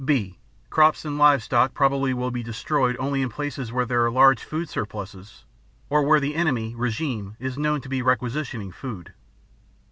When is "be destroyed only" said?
2.31-3.21